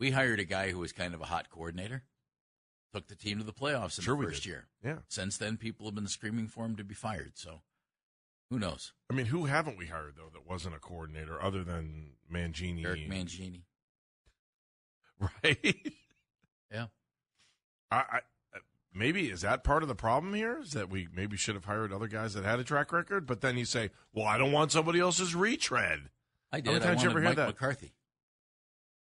We 0.00 0.10
hired 0.12 0.40
a 0.40 0.44
guy 0.44 0.70
who 0.70 0.78
was 0.78 0.92
kind 0.92 1.14
of 1.14 1.20
a 1.20 1.24
hot 1.26 1.50
coordinator, 1.50 2.02
took 2.94 3.08
the 3.08 3.16
team 3.16 3.38
to 3.38 3.44
the 3.44 3.52
playoffs 3.52 3.98
in 3.98 4.04
Sure 4.04 4.16
the 4.16 4.28
first 4.28 4.46
year. 4.46 4.66
yeah. 4.84 4.98
Since 5.08 5.36
then, 5.38 5.56
people 5.56 5.86
have 5.86 5.96
been 5.96 6.06
screaming 6.06 6.46
for 6.46 6.64
him 6.64 6.76
to 6.76 6.84
be 6.84 6.94
fired. 6.94 7.32
So, 7.34 7.62
who 8.50 8.58
knows? 8.58 8.92
I 9.10 9.14
mean, 9.14 9.26
who 9.26 9.46
haven't 9.46 9.76
we 9.76 9.86
hired 9.86 10.14
though 10.16 10.30
that 10.32 10.48
wasn't 10.48 10.76
a 10.76 10.78
coordinator 10.78 11.42
other 11.42 11.64
than 11.64 12.12
Mangini? 12.32 12.84
Eric 12.84 13.08
Mangini. 13.08 13.62
right? 15.20 15.92
Yeah. 16.72 16.86
I, 17.90 17.96
I 17.96 18.16
uh, 18.54 18.60
maybe 18.94 19.30
is 19.30 19.40
that 19.40 19.64
part 19.64 19.82
of 19.82 19.88
the 19.88 19.94
problem 19.96 20.34
here? 20.34 20.60
Is 20.62 20.72
that 20.72 20.88
we 20.88 21.08
maybe 21.12 21.36
should 21.36 21.56
have 21.56 21.64
hired 21.64 21.92
other 21.92 22.08
guys 22.08 22.34
that 22.34 22.44
had 22.44 22.60
a 22.60 22.64
track 22.64 22.92
record, 22.92 23.26
but 23.26 23.40
then 23.40 23.58
you 23.58 23.64
say, 23.64 23.90
"Well, 24.12 24.26
I 24.26 24.38
don't 24.38 24.52
want 24.52 24.70
somebody 24.70 25.00
else's 25.00 25.34
retread." 25.34 26.10
I 26.52 26.60
many 26.60 26.74
did. 26.74 26.82
I 26.82 26.86
times 26.86 27.02
you 27.02 27.08
wanted 27.08 27.18
ever 27.18 27.26
hear 27.26 27.34
that? 27.34 27.46
McCarthy. 27.48 27.92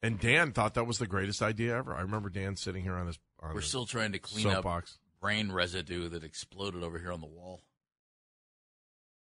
And 0.03 0.19
Dan 0.19 0.51
thought 0.51 0.74
that 0.74 0.86
was 0.86 1.00
the 1.00 1.07
greatest 1.07 1.41
idea 1.41 1.77
ever. 1.77 1.95
I 1.95 2.01
remember 2.01 2.29
Dan 2.29 2.57
sitting 2.57 2.83
here 2.83 2.93
on 2.95 3.07
this. 3.07 3.17
On 3.41 3.53
We're 3.53 3.62
the 3.62 3.65
still 3.65 3.86
trying 3.86 4.12
to 4.12 4.19
clean 4.19 4.48
up 4.48 4.55
soapbox. 4.55 5.00
brain 5.22 5.51
residue 5.51 6.10
that 6.10 6.24
exploded 6.24 6.83
over 6.83 7.00
here 7.00 7.12
on 7.12 7.22
the 7.22 7.27
wall. 7.27 7.62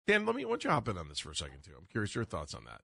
Dan, 0.07 0.25
let 0.25 0.35
me. 0.35 0.45
Why 0.45 0.51
don't 0.51 0.63
you 0.63 0.69
hop 0.69 0.87
in 0.87 0.97
on 0.97 1.09
this 1.09 1.19
for 1.19 1.31
a 1.31 1.35
second 1.35 1.63
too? 1.63 1.73
I'm 1.77 1.85
curious 1.91 2.15
your 2.15 2.23
thoughts 2.23 2.53
on 2.53 2.63
that. 2.63 2.81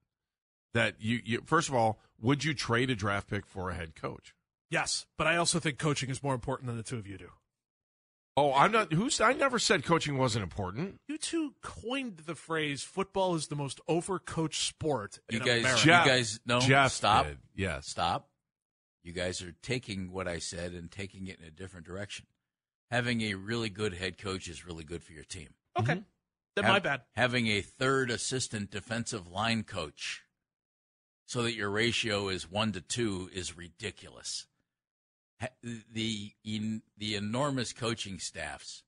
That 0.74 0.96
you, 1.00 1.22
you 1.24 1.42
first 1.46 1.70
of 1.70 1.76
all, 1.76 2.00
would 2.22 2.44
you 2.44 2.54
trade 2.54 2.90
a 2.90 2.96
draft 2.96 3.30
pick 3.30 3.48
for 3.48 3.70
a 3.70 3.74
head 3.76 3.96
coach? 3.96 4.36
Yes, 4.70 5.06
but 5.18 5.26
I 5.26 5.38
also 5.38 5.60
think 5.60 5.78
coaching 5.78 6.10
is 6.10 6.22
more 6.22 6.36
important 6.36 6.68
than 6.68 6.76
the 6.76 6.84
two 6.84 6.98
of 6.98 7.08
you 7.08 7.18
do. 7.18 7.30
Oh, 8.38 8.54
I'm 8.54 8.72
not. 8.72 8.92
Who's? 8.92 9.22
I 9.22 9.32
never 9.34 9.60
said 9.60 9.86
coaching 9.86 10.18
wasn't 10.18 10.44
important. 10.44 11.00
You 11.08 11.18
two 11.18 11.54
coined 11.62 12.18
the 12.26 12.36
phrase 12.36 12.84
"football 12.84 13.36
is 13.36 13.48
the 13.48 13.56
most 13.56 13.80
overcoached 13.90 14.68
sport." 14.68 15.20
You 15.30 15.40
in 15.40 15.46
guys, 15.46 15.60
America. 15.62 15.82
Jeff- 15.84 16.06
you 16.06 16.12
guys, 16.12 16.40
no, 16.46 16.60
Jeff 16.60 16.92
stop. 16.92 17.26
did, 17.28 17.38
Yes. 17.56 17.88
stop. 17.88 18.30
You 19.04 19.14
guys 19.14 19.42
are 19.42 19.54
taking 19.62 20.12
what 20.12 20.28
I 20.28 20.40
said 20.40 20.74
and 20.74 20.92
taking 20.92 21.28
it 21.28 21.40
in 21.40 21.46
a 21.46 21.52
different 21.52 21.86
direction. 21.86 22.26
Having 22.92 23.22
a 23.22 23.36
really 23.36 23.70
good 23.70 23.94
head 23.94 24.18
coach 24.18 24.48
is 24.48 24.66
really 24.66 24.84
good 24.84 25.04
for 25.04 25.14
your 25.14 25.24
team. 25.24 25.54
Okay, 25.80 25.94
mm-hmm. 25.94 26.02
then 26.56 26.64
Hav- 26.66 26.74
my 26.74 26.80
bad. 26.80 27.02
Having 27.16 27.48
a 27.48 27.62
third 27.62 28.12
assistant 28.12 28.70
defensive 28.70 29.28
line 29.32 29.64
coach 29.64 30.24
so 31.26 31.42
that 31.44 31.54
your 31.56 31.70
ratio 31.70 32.28
is 32.28 32.50
one 32.52 32.72
to 32.74 32.82
two 32.82 33.30
is 33.34 33.56
ridiculous. 33.56 34.48
The 35.94 36.32
in, 36.44 36.82
the 36.98 37.16
enormous 37.16 37.74
coaching 37.74 38.20
staffs, 38.20 38.84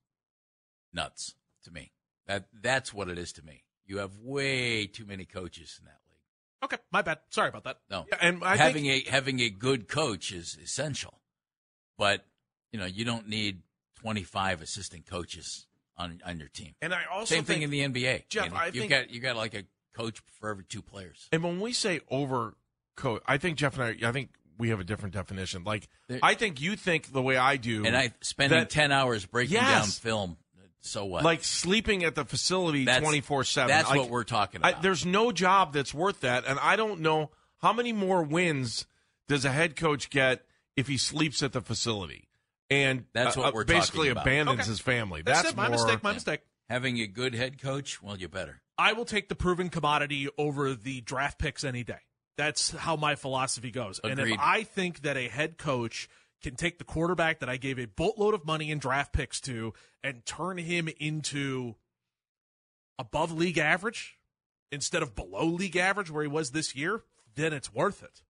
nuts 0.93 1.35
to 1.63 1.71
me. 1.71 1.91
That 2.25 2.45
that's 2.61 2.93
what 2.93 3.09
it 3.09 3.17
is 3.17 3.31
to 3.33 3.45
me. 3.45 3.63
You 3.85 3.97
have 3.99 4.17
way 4.21 4.85
too 4.87 5.05
many 5.05 5.25
coaches 5.25 5.77
in 5.79 5.85
that 5.85 5.99
league. 6.09 6.63
Okay, 6.73 6.77
my 6.91 7.01
bad. 7.01 7.19
Sorry 7.29 7.49
about 7.49 7.63
that. 7.65 7.79
No, 7.89 8.05
Yeah, 8.09 8.17
and 8.21 8.43
I 8.43 8.55
having 8.55 8.85
think 8.85 9.07
a 9.07 9.09
having 9.11 9.39
a 9.39 9.49
good 9.49 9.87
coach 9.87 10.31
is 10.31 10.57
essential. 10.61 11.19
but 11.97 12.25
you 12.71 12.79
know 12.79 12.85
you 12.85 13.05
don't 13.05 13.27
need 13.27 13.61
25 14.01 14.61
assistant 14.61 15.05
coaches 15.05 15.67
on 15.97 16.21
on 16.25 16.39
your 16.39 16.49
team. 16.49 16.75
And 16.81 16.93
I 16.93 17.03
also 17.11 17.35
Same 17.35 17.43
thing 17.43 17.61
in 17.61 17.69
the 17.69 17.81
NBA. 17.81 18.29
Jeff, 18.29 18.45
You 18.45 18.51
know, 18.51 18.57
I 18.57 18.65
you've 18.67 18.75
think- 18.75 18.89
got 18.91 19.09
you 19.09 19.19
got 19.19 19.35
like 19.35 19.53
a 19.53 19.63
coach 19.93 20.21
for 20.39 20.49
every 20.49 20.63
two 20.63 20.81
players. 20.81 21.27
And 21.31 21.43
when 21.43 21.59
we 21.59 21.73
say 21.73 22.01
over 22.09 22.55
coach, 22.95 23.21
I 23.25 23.37
think 23.37 23.57
Jeff 23.57 23.77
and 23.77 23.83
I, 24.03 24.07
I 24.09 24.11
think 24.11 24.29
we 24.57 24.69
have 24.69 24.79
a 24.79 24.83
different 24.83 25.13
definition. 25.13 25.63
Like, 25.63 25.87
There- 26.07 26.19
I 26.23 26.33
think 26.33 26.59
you 26.61 26.75
think 26.75 27.11
the 27.11 27.21
way 27.21 27.37
I 27.37 27.57
do. 27.57 27.85
And 27.85 27.95
I 27.95 28.13
spending 28.21 28.59
that- 28.59 28.69
10 28.69 28.91
hours 28.91 29.25
breaking 29.25 29.55
Yes. 29.55 29.67
down 29.67 29.87
film. 30.11 30.37
So 30.79 31.03
what? 31.05 31.23
like 31.25 31.43
sleeping 31.43 32.03
at 32.05 32.15
the 32.15 32.23
facility 32.23 32.85
24 32.85 33.43
7. 33.43 33.67
That's 33.67 33.89
what 33.89 34.09
we're 34.09 34.23
talking 34.23 34.61
about. 34.61 34.81
there's 34.81 35.05
no 35.05 35.31
job 35.33 35.73
that's 35.73 35.93
worth 35.93 36.21
that. 36.21 36.45
And 36.45 36.57
I 36.59 36.77
don't 36.77 37.01
know 37.01 37.31
how 37.57 37.73
many 37.73 37.91
more 37.91 38.23
wins 38.23 38.85
does 39.27 39.43
a 39.43 39.51
head 39.51 39.75
coach 39.75 40.09
get 40.09 40.45
if 40.77 40.87
he 40.87 40.97
sleeps 40.97 41.43
at 41.43 41.51
the 41.51 41.61
facility 41.61 42.29
and 42.69 43.05
That's 43.13 43.35
what 43.35 43.47
uh, 43.47 43.51
we're 43.53 43.65
basically 43.65 44.07
talking 44.07 44.11
about. 44.11 44.27
abandons 44.27 44.59
Okay. 44.61 44.69
his 44.69 44.79
family. 44.79 45.21
That's, 45.23 45.39
That's, 45.41 45.53
it. 45.53 45.57
My 45.57 45.63
more, 45.67 45.71
mistake. 45.71 46.03
My 46.03 46.13
mistake. 46.13 46.41
Having 46.69 46.99
a 46.99 47.07
good 47.07 47.33
head 47.33 47.61
coach, 47.61 48.01
well, 48.01 48.15
you 48.17 48.29
better. 48.29 48.61
I 48.77 48.93
will 48.93 49.05
take 49.05 49.27
the 49.27 49.35
proven 49.35 49.69
commodity 49.69 50.29
over 50.37 50.73
the 50.73 51.01
draft 51.01 51.37
picks 51.39 51.63
any 51.65 51.83
day. 51.83 51.99
That's 52.37 52.71
how 52.71 52.95
my 52.95 53.15
philosophy 53.15 53.71
goes. 53.71 53.99
And 54.03 54.19
if 54.19 54.37
I 54.39 54.63
think 54.63 55.01
that 55.01 55.17
a 55.17 55.27
head 55.27 55.57
coach 55.57 56.07
can 56.41 56.55
take 56.55 56.77
the 56.77 56.83
quarterback 56.83 57.39
that 57.39 57.49
I 57.49 57.57
gave 57.57 57.79
a 57.79 57.85
boatload 57.85 58.33
of 58.33 58.45
money 58.45 58.69
in 58.69 58.77
draft 58.77 59.11
picks 59.11 59.41
to 59.41 59.73
and 60.03 60.25
turn 60.25 60.57
him 60.57 60.87
into 60.99 61.75
above 62.99 63.31
league 63.31 63.57
average 63.57 64.19
instead 64.71 65.01
of 65.01 65.15
below 65.15 65.45
league 65.45 65.75
average 65.77 66.11
where 66.11 66.23
he 66.23 66.29
was 66.29 66.51
this 66.51 66.75
year, 66.75 67.03
then 67.35 67.53
it's 67.53 67.73
worth 67.73 68.03
it. 68.03 68.21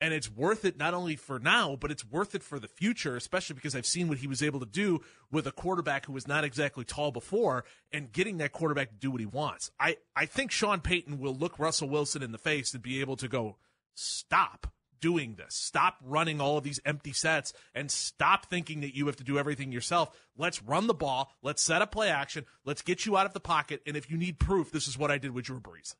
And 0.00 0.14
it's 0.14 0.30
worth 0.30 0.64
it 0.64 0.78
not 0.78 0.94
only 0.94 1.16
for 1.16 1.38
now, 1.38 1.76
but 1.76 1.90
it's 1.90 2.04
worth 2.04 2.34
it 2.34 2.42
for 2.42 2.58
the 2.58 2.68
future, 2.68 3.16
especially 3.16 3.54
because 3.54 3.76
I've 3.76 3.84
seen 3.84 4.08
what 4.08 4.18
he 4.18 4.26
was 4.26 4.42
able 4.42 4.60
to 4.60 4.66
do 4.66 5.00
with 5.30 5.46
a 5.46 5.52
quarterback 5.52 6.06
who 6.06 6.12
was 6.12 6.26
not 6.26 6.42
exactly 6.42 6.84
tall 6.84 7.12
before 7.12 7.64
and 7.92 8.10
getting 8.10 8.38
that 8.38 8.52
quarterback 8.52 8.90
to 8.90 8.96
do 8.96 9.10
what 9.10 9.20
he 9.20 9.26
wants. 9.26 9.70
I, 9.78 9.98
I 10.16 10.24
think 10.24 10.52
Sean 10.52 10.80
Payton 10.80 11.18
will 11.18 11.34
look 11.34 11.58
Russell 11.58 11.90
Wilson 11.90 12.22
in 12.22 12.32
the 12.32 12.38
face 12.38 12.72
and 12.72 12.82
be 12.82 13.00
able 13.00 13.16
to 13.16 13.28
go, 13.28 13.56
stop 13.94 14.72
doing 15.00 15.34
this. 15.34 15.54
Stop 15.54 15.96
running 16.02 16.40
all 16.40 16.58
of 16.58 16.64
these 16.64 16.80
empty 16.84 17.12
sets 17.12 17.52
and 17.74 17.90
stop 17.90 18.46
thinking 18.46 18.80
that 18.80 18.94
you 18.94 19.06
have 19.06 19.16
to 19.16 19.24
do 19.24 19.38
everything 19.38 19.72
yourself. 19.72 20.10
Let's 20.36 20.62
run 20.62 20.86
the 20.86 20.94
ball. 20.94 21.32
Let's 21.42 21.62
set 21.62 21.82
up 21.82 21.92
play 21.92 22.08
action. 22.08 22.44
Let's 22.64 22.82
get 22.82 23.06
you 23.06 23.16
out 23.16 23.26
of 23.26 23.32
the 23.32 23.40
pocket. 23.40 23.82
And 23.86 23.96
if 23.96 24.10
you 24.10 24.16
need 24.16 24.38
proof, 24.38 24.70
this 24.70 24.88
is 24.88 24.98
what 24.98 25.10
I 25.10 25.18
did 25.18 25.32
with 25.32 25.46
Drew 25.46 25.60
Brees. 25.60 25.94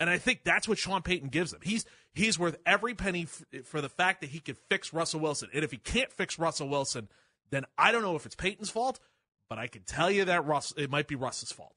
And 0.00 0.10
I 0.10 0.18
think 0.18 0.40
that's 0.44 0.66
what 0.66 0.78
Sean 0.78 1.02
Payton 1.02 1.28
gives 1.28 1.52
them. 1.52 1.60
He's 1.62 1.84
he's 2.12 2.38
worth 2.38 2.56
every 2.66 2.94
penny 2.94 3.22
f- 3.22 3.64
for 3.64 3.80
the 3.80 3.88
fact 3.88 4.20
that 4.22 4.30
he 4.30 4.40
can 4.40 4.56
fix 4.68 4.92
Russell 4.92 5.20
Wilson. 5.20 5.48
And 5.54 5.62
if 5.64 5.70
he 5.70 5.76
can't 5.76 6.12
fix 6.12 6.38
Russell 6.38 6.68
Wilson, 6.68 7.08
then 7.50 7.64
I 7.78 7.92
don't 7.92 8.02
know 8.02 8.16
if 8.16 8.26
it's 8.26 8.34
Payton's 8.34 8.70
fault, 8.70 8.98
but 9.48 9.58
I 9.58 9.68
can 9.68 9.82
tell 9.82 10.10
you 10.10 10.24
that 10.24 10.44
Russ 10.44 10.72
it 10.76 10.90
might 10.90 11.06
be 11.06 11.14
Russ's 11.14 11.52
fault. 11.52 11.74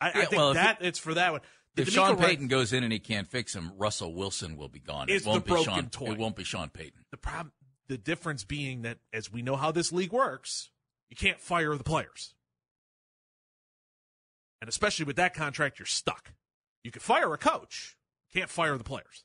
I, 0.00 0.10
I 0.10 0.12
think 0.26 0.32
well, 0.32 0.54
that 0.54 0.78
it's 0.82 0.98
for 0.98 1.14
that 1.14 1.32
one. 1.32 1.40
The 1.74 1.82
If 1.82 1.88
DeMeco 1.88 1.92
Sean 1.92 2.16
Ryan- 2.16 2.28
Payton 2.28 2.48
goes 2.48 2.72
in 2.72 2.84
and 2.84 2.92
he 2.92 3.00
can't 3.00 3.26
fix 3.26 3.54
him, 3.54 3.72
Russell 3.76 4.14
Wilson 4.14 4.56
will 4.56 4.68
be 4.68 4.78
gone. 4.78 5.08
It 5.08 5.26
won't 5.26 5.44
be 5.44 5.60
Sean. 5.64 5.88
toy. 5.88 6.12
It 6.12 6.18
won't 6.18 6.36
be 6.36 6.44
Sean 6.44 6.68
Payton. 6.68 7.04
the 7.10 7.16
problem, 7.16 7.52
the 7.88 7.98
difference 7.98 8.44
being 8.44 8.82
that 8.82 8.98
as 9.12 9.32
we 9.32 9.42
know 9.42 9.56
how 9.56 9.72
this 9.72 9.90
league 9.92 10.12
works, 10.12 10.70
you 11.08 11.16
can't 11.16 11.40
fire 11.40 11.76
the 11.76 11.82
players, 11.82 12.34
and 14.60 14.68
especially 14.68 15.04
with 15.04 15.16
that 15.16 15.34
contract, 15.34 15.78
you're 15.78 15.86
stuck. 15.86 16.32
You 16.84 16.90
can 16.90 17.00
fire 17.00 17.32
a 17.32 17.38
coach, 17.38 17.96
can't 18.32 18.50
fire 18.50 18.78
the 18.78 18.84
players. 18.84 19.24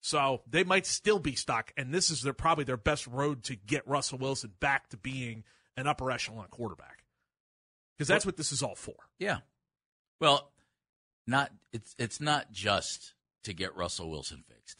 So 0.00 0.42
they 0.48 0.64
might 0.64 0.86
still 0.86 1.18
be 1.18 1.34
stuck, 1.34 1.72
and 1.76 1.92
this 1.92 2.10
is 2.10 2.22
their 2.22 2.32
probably 2.32 2.64
their 2.64 2.76
best 2.76 3.06
road 3.06 3.44
to 3.44 3.56
get 3.56 3.86
Russell 3.86 4.18
Wilson 4.18 4.52
back 4.58 4.88
to 4.90 4.96
being 4.96 5.44
an 5.76 5.86
upper 5.86 6.10
echelon 6.10 6.46
quarterback, 6.50 7.04
because 7.96 8.08
that's 8.08 8.24
what 8.24 8.36
this 8.36 8.50
is 8.50 8.62
all 8.62 8.74
for. 8.74 8.94
Yeah. 9.18 9.38
Well, 10.20 10.50
not 11.26 11.52
it's 11.72 11.94
it's 11.98 12.20
not 12.20 12.50
just 12.52 13.14
to 13.44 13.52
get 13.52 13.76
Russell 13.76 14.08
Wilson 14.10 14.44
fixed. 14.48 14.78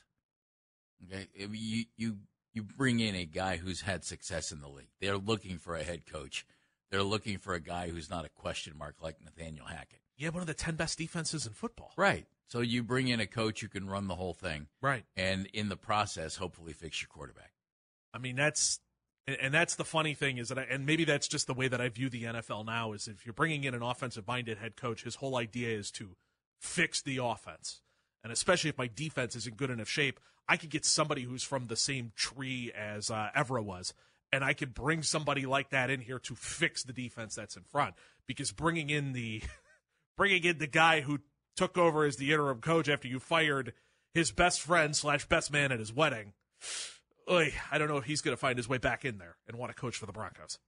Okay, 1.05 1.29
you 1.53 1.85
you 1.97 2.19
you 2.55 2.63
bring 2.63 3.01
in 3.01 3.15
a 3.15 3.25
guy 3.27 3.57
who's 3.57 3.83
had 3.83 4.05
success 4.05 4.51
in 4.51 4.61
the 4.61 4.69
league. 4.69 4.91
They're 5.01 5.19
looking 5.19 5.59
for 5.59 5.77
a 5.77 5.85
head 5.85 6.07
coach. 6.07 6.47
They're 6.91 7.03
looking 7.03 7.39
for 7.39 7.55
a 7.55 7.61
guy 7.61 7.91
who's 7.91 8.09
not 8.09 8.25
a 8.25 8.31
question 8.31 8.73
mark 8.79 8.97
like 9.03 9.17
Nathaniel 9.23 9.67
Hackett. 9.67 10.01
Yeah, 10.19 10.31
one 10.31 10.41
of 10.43 10.47
the 10.47 10.55
ten 10.55 10.75
best 10.75 10.99
defenses 10.99 11.47
in 11.47 11.53
football. 11.53 11.93
Right. 11.97 12.27
So 12.49 12.61
you 12.61 12.83
bring 12.83 13.09
in 13.09 13.21
a 13.21 13.27
coach 13.27 13.61
who 13.61 13.69
can 13.69 13.89
run 13.89 14.09
the 14.09 14.15
whole 14.17 14.33
thing, 14.35 14.69
Right. 14.81 15.05
and 15.17 15.47
in 15.53 15.69
the 15.69 15.77
process, 15.77 16.37
hopefully 16.37 16.73
fix 16.73 17.01
your 17.03 17.09
quarterback. 17.09 17.53
I 18.13 18.19
mean, 18.19 18.37
that's 18.37 18.81
and, 19.27 19.53
that's 19.53 19.75
the 19.75 19.85
funny 19.85 20.15
thing 20.15 20.39
is 20.39 20.49
that, 20.49 20.59
I, 20.59 20.63
and 20.63 20.87
maybe 20.87 21.05
that's 21.05 21.29
just 21.29 21.47
the 21.47 21.53
way 21.55 21.69
that 21.69 21.81
I 21.83 21.91
view 21.91 22.09
the 22.09 22.25
NFL 22.25 22.65
now 22.65 22.93
is 22.93 23.07
if 23.07 23.27
you're 23.27 23.35
bringing 23.35 23.65
in 23.65 23.75
an 23.75 23.83
offensive-minded 23.83 24.57
head 24.57 24.77
coach, 24.77 25.05
his 25.05 25.17
whole 25.17 25.37
idea 25.37 25.77
is 25.77 25.91
to 25.93 26.17
fix 26.59 27.03
the 27.03 27.19
offense, 27.19 27.83
and 28.25 28.33
especially 28.33 28.71
if 28.71 28.79
my 28.79 28.89
defense 28.93 29.37
is 29.37 29.47
in 29.47 29.55
good 29.55 29.69
enough 29.71 29.89
shape, 29.89 30.19
I 30.49 30.57
could 30.57 30.71
get 30.71 30.87
somebody 30.87 31.25
who's 31.25 31.43
from 31.43 31.67
the 31.67 31.77
same 31.77 32.13
tree 32.17 32.73
as 32.75 33.11
uh, 33.11 33.29
Evero 33.37 33.63
was, 33.63 33.93
and 34.33 34.43
I 34.43 34.55
could 34.55 34.73
bring 34.73 35.03
somebody 35.03 35.45
like 35.45 35.69
that 35.71 35.91
in 35.91 36.01
here 36.01 36.19
to 36.21 36.35
fix 36.35 36.83
the 36.83 36.95
defense 36.95 37.35
that's 37.35 37.57
in 37.57 37.65
front. 37.65 37.95
Because 38.27 38.51
bringing 38.51 38.89
in 38.89 39.13
the 39.13 39.43
bringing 40.19 40.45
in 40.45 40.59
the 40.59 40.67
guy 40.67 41.01
who 41.01 41.21
took 41.57 41.79
over 41.79 42.05
as 42.05 42.17
the 42.17 42.33
interim 42.33 42.61
coach 42.61 42.89
after 42.89 43.09
you 43.09 43.19
fired 43.19 43.73
his 44.13 44.31
best 44.31 44.61
friend 44.61 44.95
slash 44.95 45.25
best 45.27 45.51
man 45.51 45.73
at 45.73 45.79
his 45.79 45.93
wedding. 45.93 46.35
Oy, 47.31 47.55
I 47.71 47.79
don't 47.79 47.89
know 47.89 47.97
if 47.97 48.05
he's 48.05 48.21
going 48.21 48.37
to 48.37 48.41
find 48.41 48.59
his 48.59 48.69
way 48.69 48.79
back 48.79 49.05
in 49.05 49.19
there 49.19 49.37
and 49.47 49.57
want 49.57 49.75
to 49.75 49.81
coach 49.81 49.97
for 49.97 50.07
the 50.07 50.13
Broncos. 50.13 50.59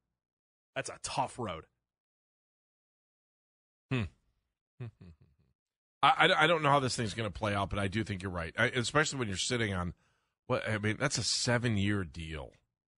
That's 0.75 0.88
a 0.88 0.99
tough 1.02 1.38
road. 1.38 1.64
Hmm. 3.90 4.02
I, 6.02 6.12
I, 6.16 6.45
I 6.45 6.47
don't 6.47 6.62
know 6.62 6.71
how 6.71 6.80
this 6.80 6.97
thing's 6.97 7.14
going 7.14 7.30
to 7.30 7.38
play 7.38 7.54
out, 7.54 7.71
but 7.71 7.78
I 7.78 7.88
do 7.88 8.04
think 8.04 8.23
you're 8.23 8.30
right, 8.30 8.54
I, 8.57 8.66
especially 8.66 9.19
when 9.19 9.28
you're 9.28 9.37
sitting 9.37 9.75
on 9.75 9.95
what 10.47 10.69
I 10.69 10.78
mean. 10.78 10.97
That's 10.99 11.19
a 11.19 11.25
seven 11.25 11.76
year 11.76 12.04
deal 12.04 12.52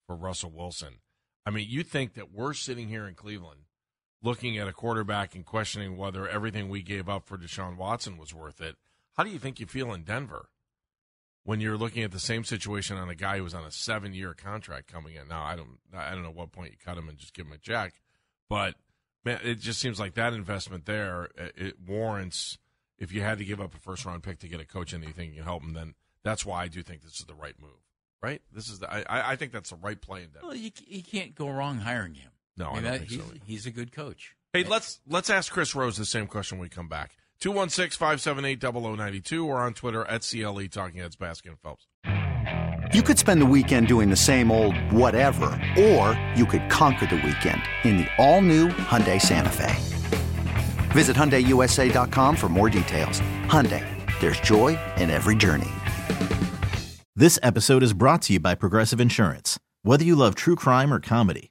for 0.07 0.15
Russell 0.15 0.53
Wilson. 0.53 0.99
I 1.47 1.51
mean, 1.51 1.67
you 1.69 1.83
think 1.83 2.15
that 2.15 2.33
we're 2.33 2.53
sitting 2.53 2.89
here 2.89 3.09
in 3.09 3.15
Cleveland 3.15 3.63
looking 4.23 4.57
at 4.59 4.69
a 4.69 4.73
quarterback 4.73 5.35
and 5.35 5.45
questioning 5.45 5.97
whether 5.97 6.29
everything 6.29 6.69
we 6.69 6.83
gave 6.83 7.09
up 7.09 7.27
for 7.27 7.37
Deshaun 7.37 7.77
Watson 7.77 8.17
was 8.17 8.33
worth 8.33 8.61
it. 8.61 8.77
How 9.17 9.25
do 9.25 9.31
you 9.31 9.39
think 9.39 9.59
you 9.61 9.67
feel 9.67 9.93
in 9.93 10.03
Denver 10.05 10.49
when 11.45 11.61
you're 11.61 11.77
looking 11.77 12.03
at 12.05 12.13
the 12.13 12.21
same 12.21 12.45
situation 12.45 12.97
on 12.97 13.09
a 13.11 13.15
guy 13.15 13.37
who 13.39 13.45
was 13.45 13.55
on 13.55 13.65
a 13.65 13.71
seven 13.73 14.15
year 14.15 14.33
contract 14.35 14.91
coming 14.93 15.15
in? 15.17 15.29
Now, 15.29 15.43
I 15.43 15.57
don't 15.57 15.79
I 15.95 16.11
don't 16.13 16.23
know 16.23 16.31
what 16.31 16.53
point 16.53 16.71
you 16.73 16.77
cut 16.83 16.97
him 16.99 17.09
and 17.09 17.19
just 17.19 17.35
give 17.35 17.47
him 17.47 17.53
a 17.53 17.59
check, 17.59 17.95
but 18.49 18.75
man, 19.25 19.41
it 19.43 19.57
just 19.61 19.81
seems 19.81 19.99
like 20.01 20.15
that 20.15 20.33
investment 20.33 20.87
there 20.87 21.29
it, 21.57 21.77
warrants. 21.87 22.59
If 22.99 23.13
you 23.13 23.23
had 23.23 23.39
to 23.39 23.45
give 23.45 23.61
up 23.61 23.75
a 23.75 23.79
first 23.79 24.05
round 24.05 24.23
pick 24.23 24.39
to 24.41 24.49
get 24.49 24.61
a 24.61 24.65
coach 24.65 24.93
in 24.93 25.01
that 25.01 25.09
you 25.09 25.13
think 25.13 25.31
you 25.31 25.37
can 25.39 25.45
help 25.45 25.63
him, 25.65 25.73
then 25.75 25.95
that's 26.23 26.47
why 26.47 26.63
I 26.63 26.69
do 26.69 26.83
think 26.85 27.03
this 27.03 27.19
is 27.19 27.27
the 27.27 27.35
right 27.35 27.55
move. 27.61 27.71
Right? 28.23 28.41
This 28.53 28.69
is 28.69 28.79
the, 28.79 28.89
I 28.93 29.01
I- 29.09 29.31
I 29.33 29.37
think 29.37 29.51
that's 29.51 29.71
the 29.71 29.77
right 29.77 30.01
play 30.01 30.21
in 30.23 30.29
Denver. 30.31 30.47
Well, 30.47 30.57
you, 30.57 30.71
you 30.87 31.03
can't 31.03 31.35
go 31.35 31.49
wrong 31.51 31.79
hiring 31.79 32.15
him. 32.15 32.31
No, 32.57 32.71
I 32.71 32.75
mean, 32.75 32.83
don't 32.83 32.93
that- 32.93 32.99
think 33.01 33.11
he's, 33.11 33.21
so. 33.21 33.25
he's 33.47 33.67
a 33.67 33.71
good 33.71 33.93
coach. 33.93 34.35
Hey, 34.53 34.65
let's 34.65 35.01
let's 35.09 35.31
ask 35.31 35.51
Chris 35.53 35.75
Rose 35.75 35.97
the 35.97 36.05
same 36.05 36.27
question 36.27 36.59
when 36.59 36.67
we 36.67 36.69
come 36.69 36.89
back. 36.89 37.13
216-578-0092 37.41 39.45
or 39.47 39.63
on 39.63 39.73
Twitter 39.75 40.05
at 40.05 40.23
CLE 40.29 40.69
Talking 40.71 41.01
Heads 41.01 41.17
Baskin 41.17 41.49
and 41.49 41.59
Phelps. 41.59 41.87
You 42.95 43.03
could 43.03 43.19
spend 43.19 43.41
the 43.41 43.47
weekend 43.47 43.89
doing 43.89 44.11
the 44.11 44.17
same 44.17 44.53
old 44.53 44.77
whatever, 44.93 45.47
or 45.79 46.19
you 46.37 46.45
could 46.45 46.69
conquer 46.71 47.07
the 47.07 47.17
weekend 47.17 47.63
in 47.85 47.97
the 47.99 48.07
all-new 48.19 48.69
Hyundai 48.69 49.19
Santa 49.21 49.49
Fe. 49.49 49.75
Visit 50.91 51.17
HyundaiUSA.com 51.17 52.37
for 52.37 52.49
more 52.51 52.69
details. 52.69 53.21
Hyundai, 53.47 53.83
there's 54.21 54.39
joy 54.41 54.79
in 54.99 55.09
every 55.11 55.35
journey. 55.37 55.71
This 57.17 57.39
episode 57.43 57.83
is 57.83 57.95
brought 57.95 58.21
to 58.23 58.35
you 58.35 58.41
by 58.41 58.55
Progressive 58.55 59.01
Insurance. 59.01 59.59
Whether 59.83 60.05
you 60.05 60.15
love 60.17 60.35
true 60.35 60.57
crime 60.57 60.93
or 60.93 61.01
comedy, 61.01 61.51